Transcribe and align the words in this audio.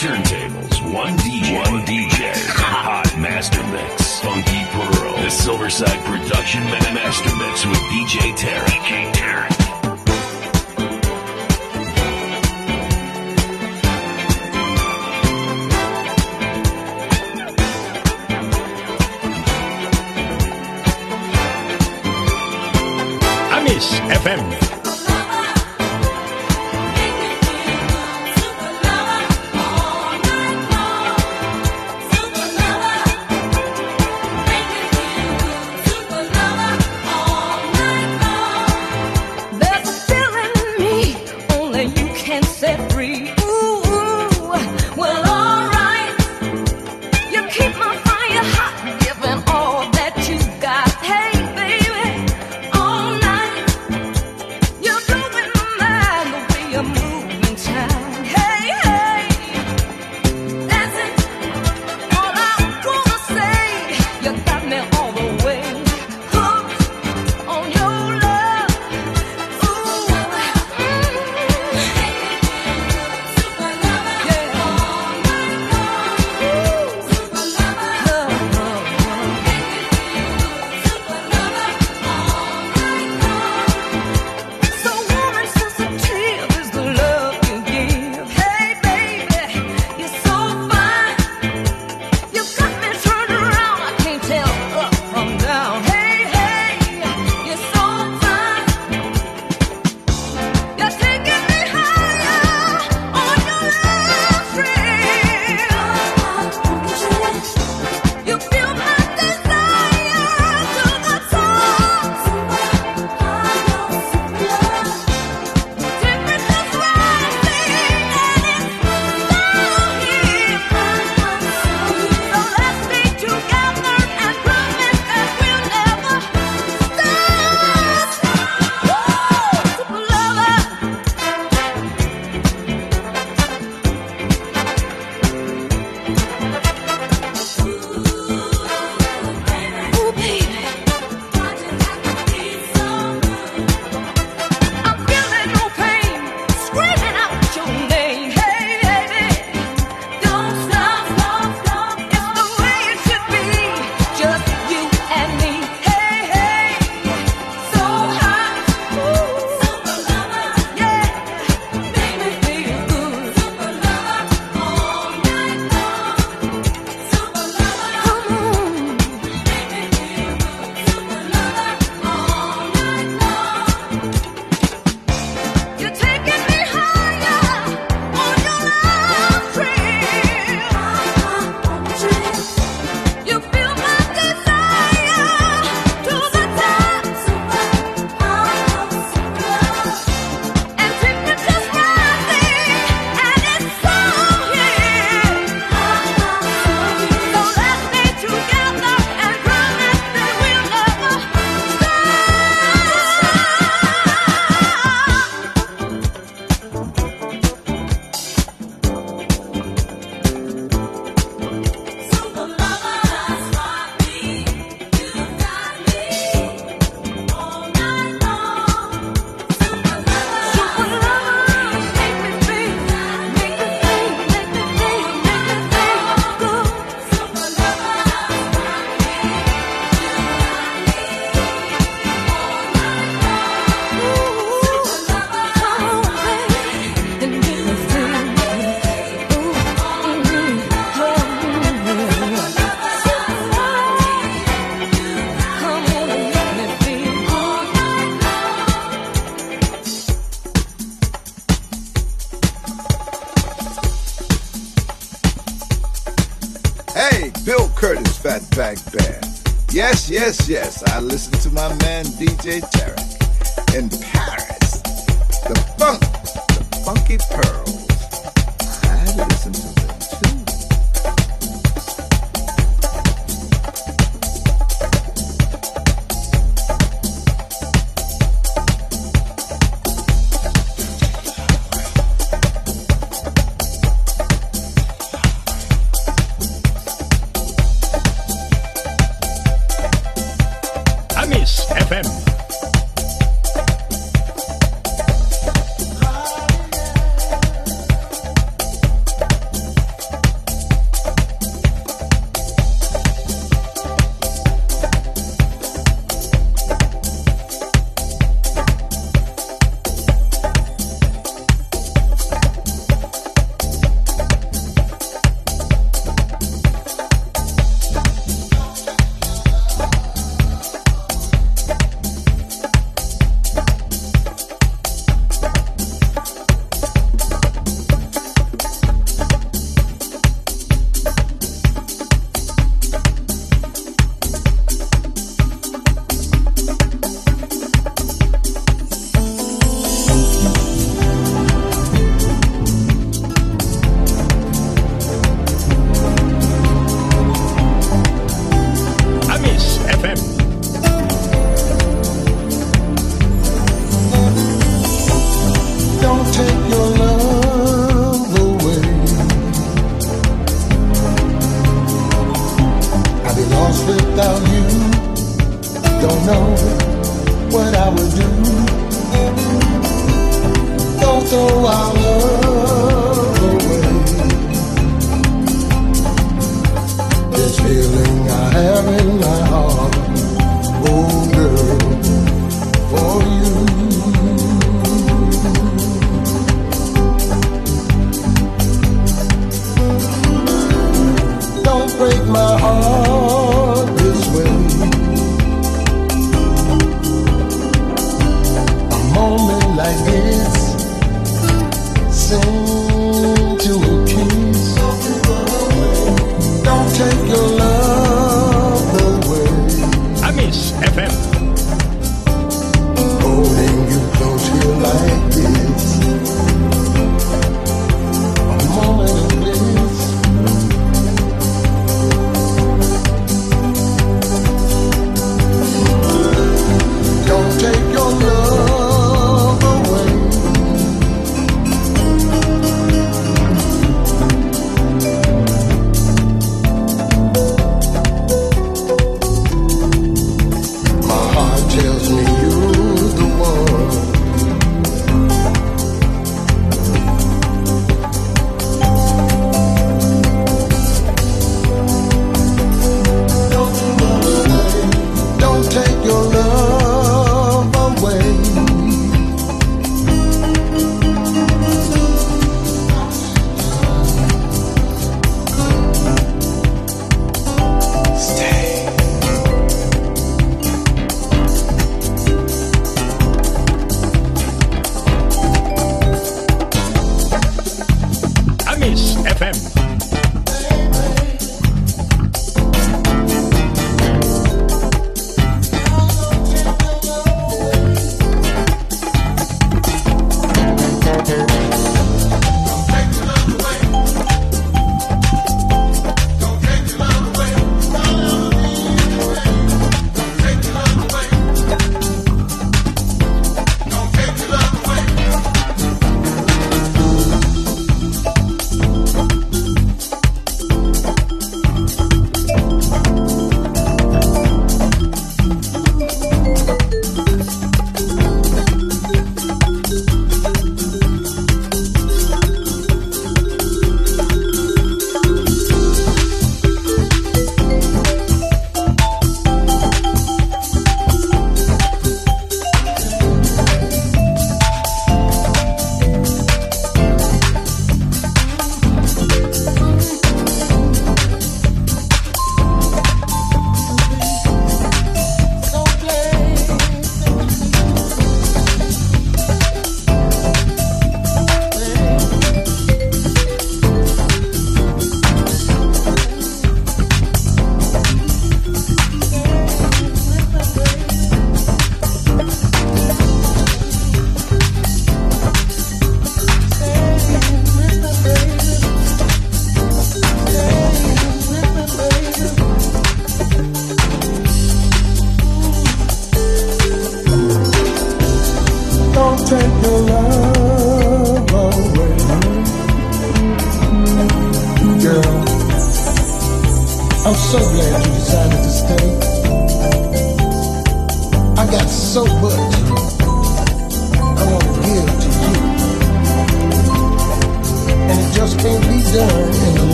Turntables. 0.00 0.80
One 0.94 1.14
DJ. 1.18 1.52
One 1.70 1.84
DJ. 1.84 2.32
Hot 2.56 3.14
master 3.18 3.62
mix. 3.68 4.20
Funky 4.20 4.64
Pearl. 4.72 5.12
The 5.20 5.28
Silverside 5.28 6.02
Production 6.06 6.64
Ma- 6.64 6.94
Master 6.94 7.36
Mix 7.36 7.66
with 7.66 7.76
DJ 7.92 8.32
Tarek. 8.32 9.19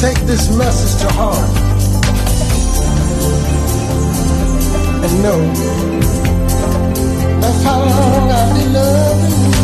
take 0.00 0.20
this 0.20 0.48
message 0.56 0.98
to 1.02 1.12
heart 1.12 1.50
and 5.04 5.22
know 5.22 5.40
that's 7.38 7.62
how 7.62 7.80
long 7.80 8.30
I've 8.30 8.56
been 8.56 8.72
loving 8.72 9.52
you. 9.52 9.59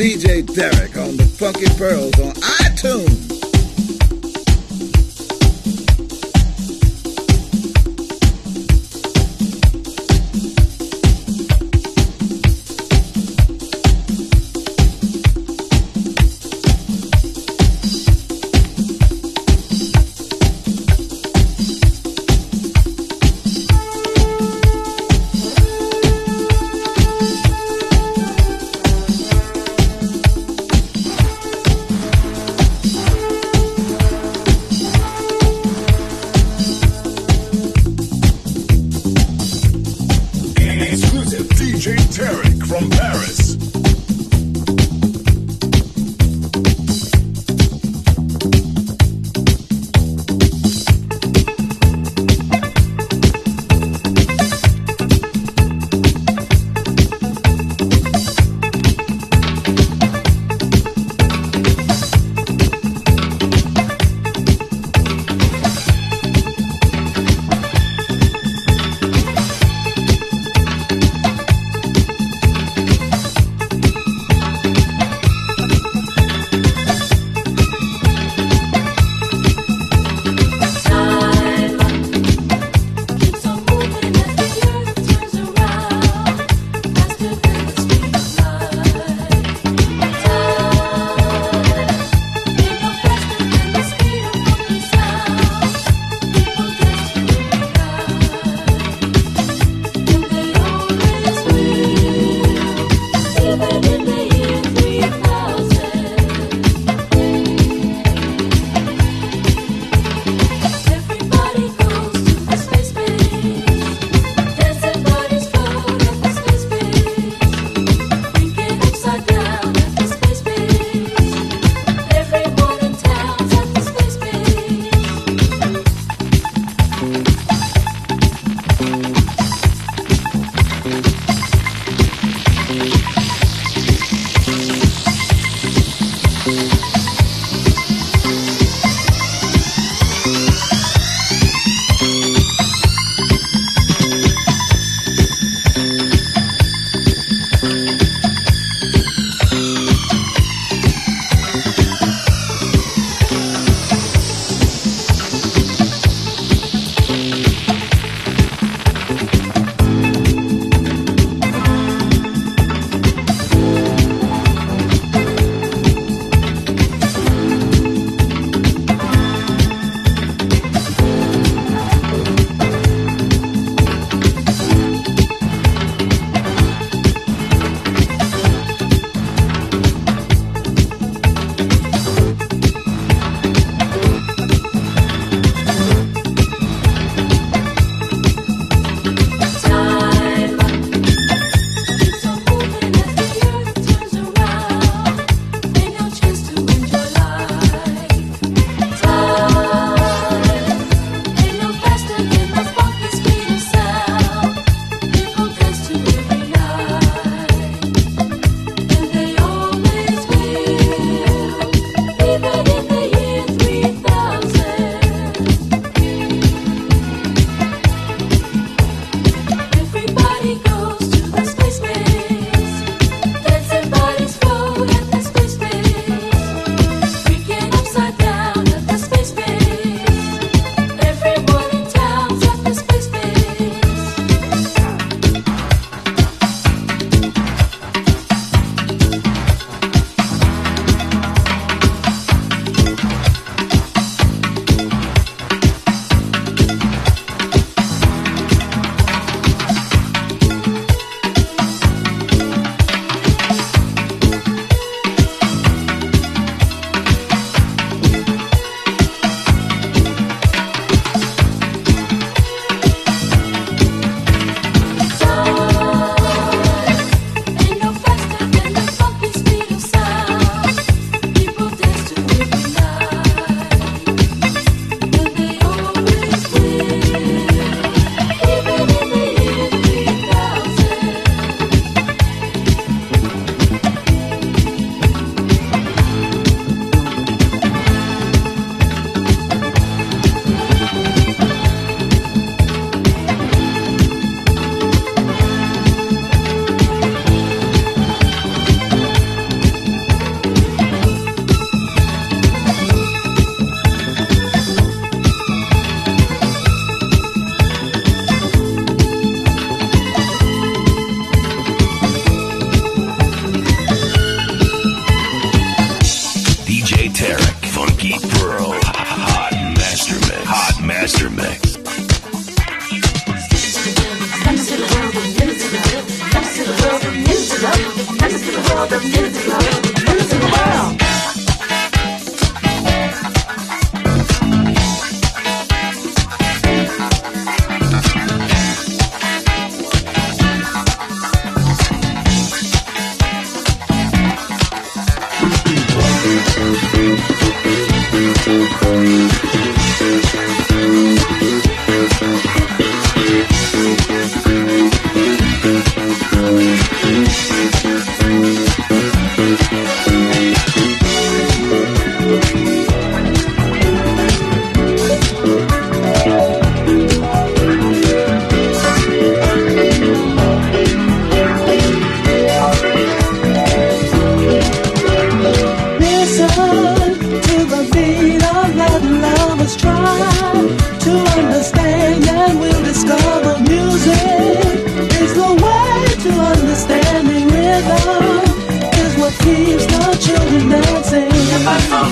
DJ 0.00 0.42
Tarek 0.42 0.96
on 0.96 1.18
the 1.18 1.26
Funky 1.26 1.66
Pearls 1.76 2.18
on 2.20 2.32
iTunes. 2.32 2.59
Yes. 43.40 43.69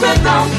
down. 0.01 0.58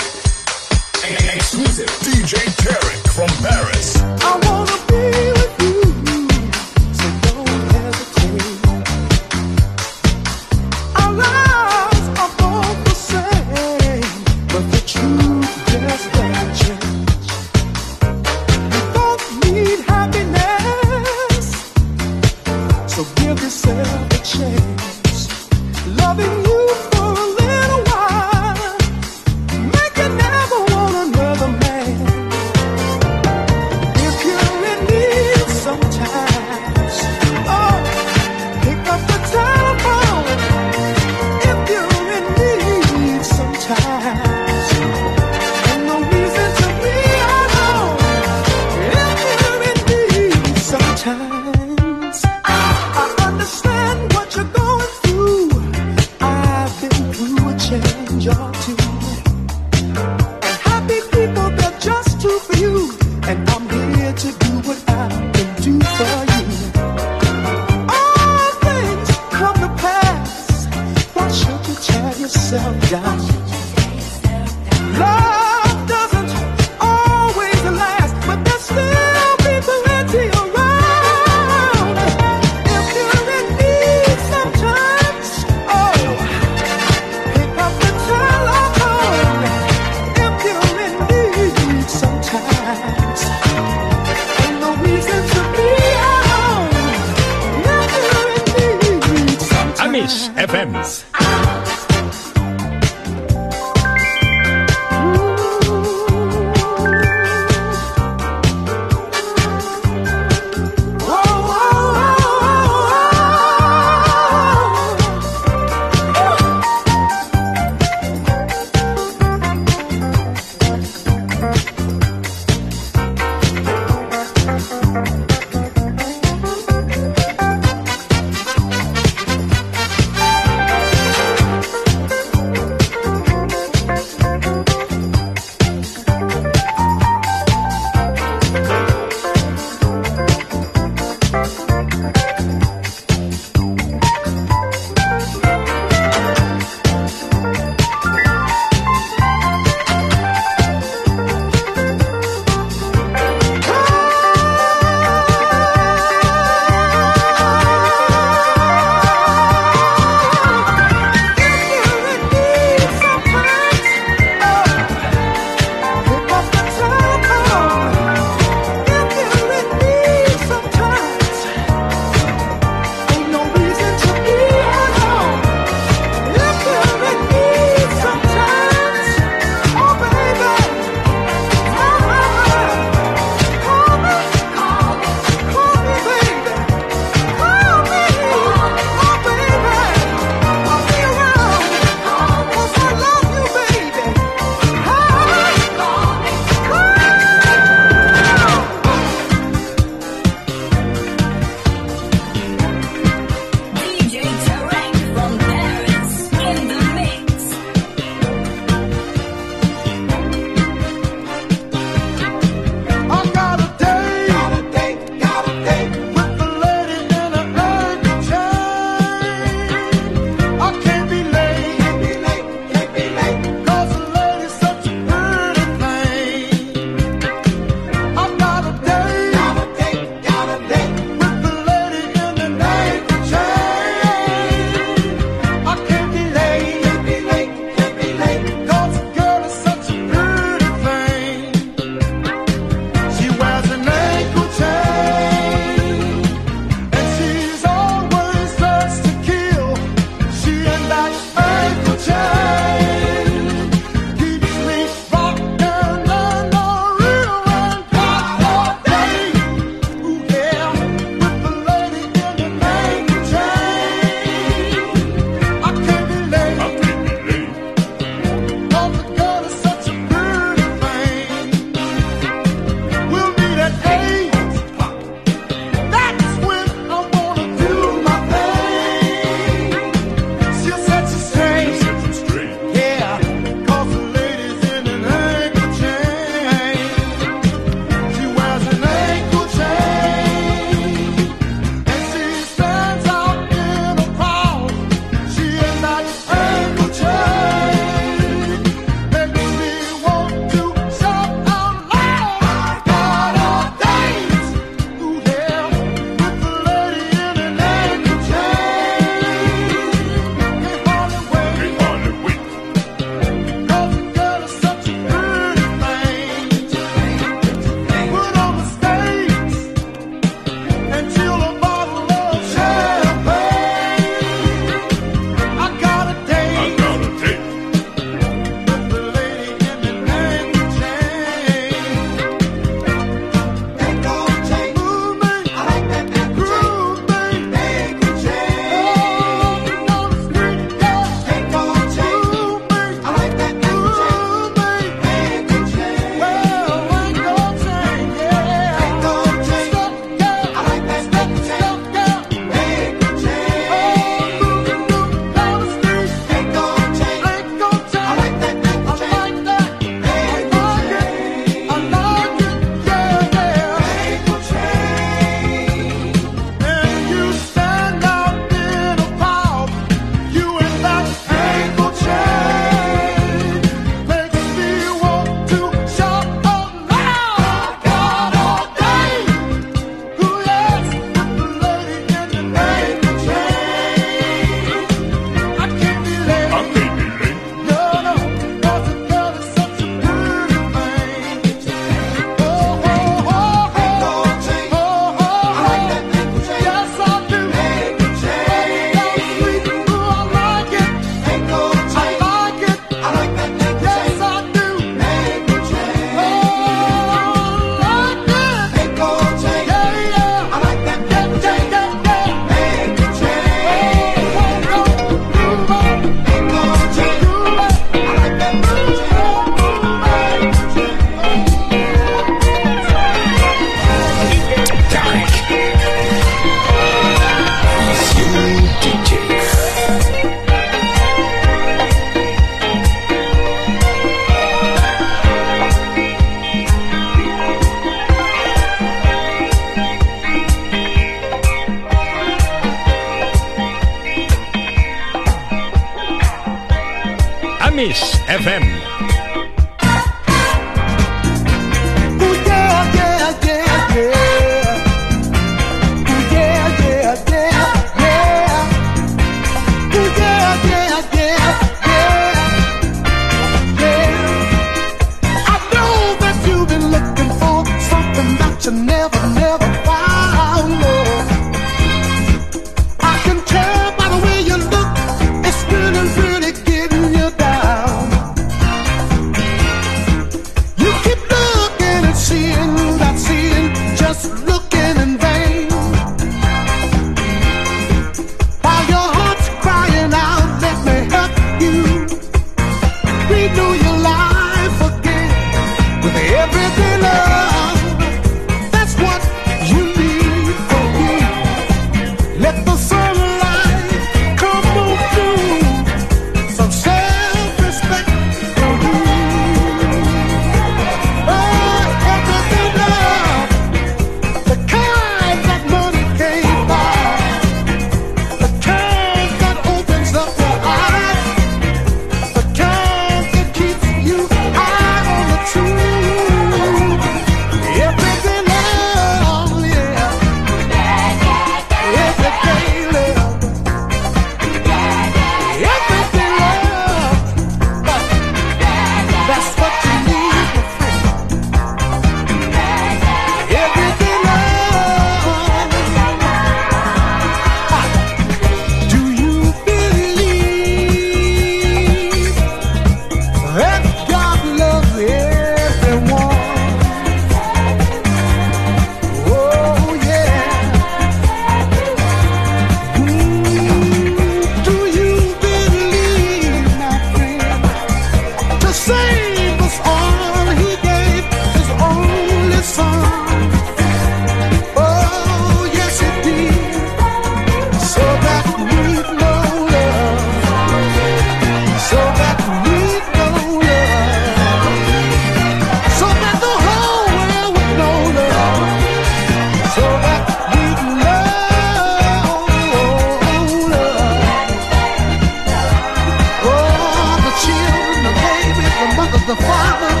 baby, 598.52 598.64
the 598.64 598.88
mothers, 598.96 599.24
the 599.26 599.36
fathers, 599.36 600.00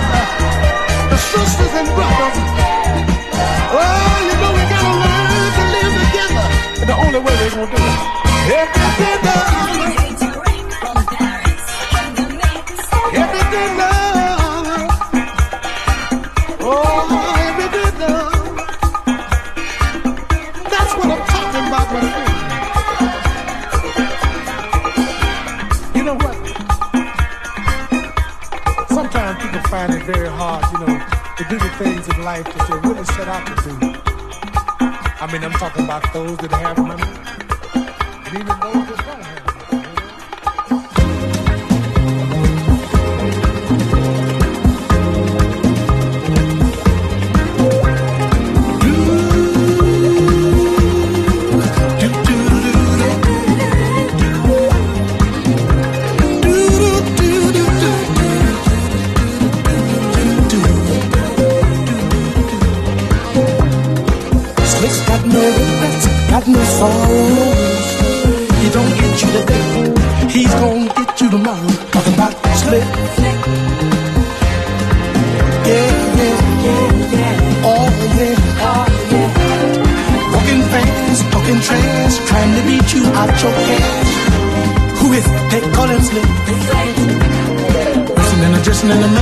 the 1.10 1.16
sisters 1.16 1.72
and 1.80 1.88
brothers. 1.96 2.36
Oh, 3.70 4.16
you 4.28 4.34
know 4.40 4.52
we 4.56 4.62
gotta 4.72 4.92
learn 5.04 5.50
to 5.56 5.64
live 5.74 5.94
together. 6.04 6.46
And 6.80 6.88
the 6.88 6.96
only 6.96 7.20
way 7.20 7.34
we're 7.44 7.50
gonna 7.50 7.76
do 7.76 7.82
it. 7.82 7.98
Yeah. 8.48 9.07
I 35.28 35.32
mean, 35.32 35.44
I'm 35.44 35.52
talking 35.52 35.84
about 35.84 36.10
those 36.14 36.38
that 36.38 36.52
have 36.52 36.78
money. 36.78 37.17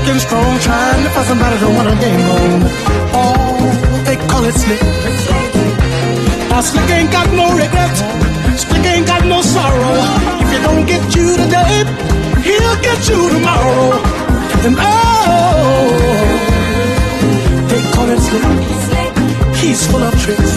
looking 0.07 0.21
strong, 0.21 0.59
trying 0.61 1.03
to 1.03 1.11
find 1.11 1.27
somebody 1.27 1.59
to 1.59 1.67
want 1.67 1.89
a 1.89 1.97
game 1.99 2.27
on. 2.39 2.61
Oh, 3.19 4.03
they 4.07 4.17
call 4.31 4.45
it 4.45 4.55
slick. 4.55 4.81
Now 6.49 6.61
slick 6.61 6.91
ain't 6.91 7.11
got 7.11 7.29
no 7.33 7.47
regrets. 7.51 8.01
Slick 8.63 8.87
ain't 8.87 9.07
got 9.07 9.25
no 9.27 9.43
sorrow. 9.43 9.97
If 10.43 10.49
you 10.53 10.61
don't 10.63 10.87
get 10.87 11.03
you 11.17 11.37
today, 11.43 11.85
he'll 12.47 12.79
get 12.87 13.09
you 13.09 13.21
tomorrow. 13.35 13.99
And 14.67 14.77
oh, 14.79 15.89
they 17.71 17.83
call 17.95 18.09
it 18.15 18.21
slick. 18.29 18.45
He's 19.57 19.87
full 19.91 20.05
of 20.05 20.15
tricks. 20.23 20.53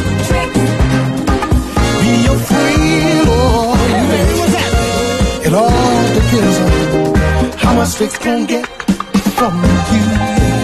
Be 2.02 2.12
your 2.28 2.38
friend, 2.38 3.28
oh. 3.34 3.76
It 5.45 5.54
all 5.54 6.14
depends 6.14 6.58
on 6.60 7.58
how 7.58 7.74
much 7.74 7.89
slick 7.89 8.12
can 8.12 8.45
get 8.45 8.89
from 9.40 9.56
you. 9.94 10.59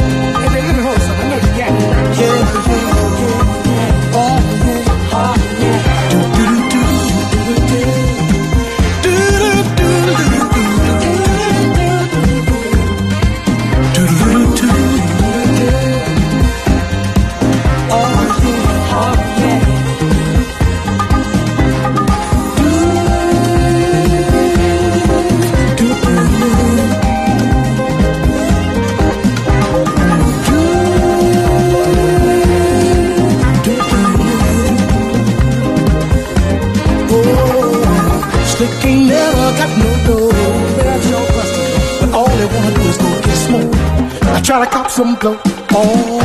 To 44.55 44.65
cop 44.67 44.89
some 44.89 45.15
blow. 45.15 45.37
Oh, 45.71 46.19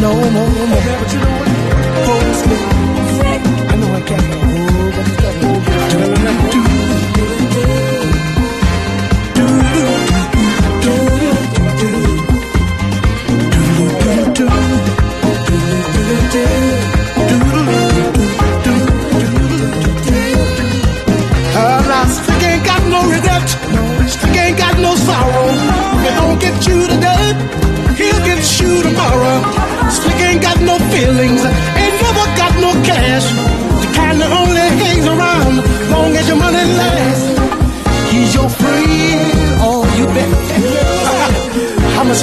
no, 0.00 0.12
no, 0.14 0.46
no. 0.46 0.76
But 1.00 1.12
you 1.12 1.18
know 1.18 1.32
what? 1.38 1.48
Still. 2.36 2.64
I 3.68 3.74
know 3.74 3.90
I 3.92 4.00
can't 4.02 4.22
hold, 4.22 4.92
but 4.94 5.06
got 5.20 5.34
to 5.34 6.52
hold. 6.52 6.59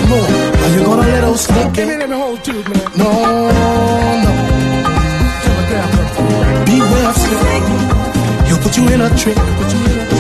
More 0.10 0.47
are 0.68 0.72
you 0.76 0.84
gonna 0.86 1.01
let 1.01 1.24
old 1.24 1.39
stick? 1.39 1.74
Give 1.74 1.88
me 1.88 1.95
whole 2.18 2.38
man. 2.70 2.88
No, 2.97 3.10
no. 4.24 4.32
Beware 6.66 7.10
of 7.10 7.18
slick. 7.18 7.64
He'll 8.47 8.62
put 8.64 8.78
you 8.78 8.88
in 8.89 9.01
a 9.01 9.10
trick. 9.18 10.16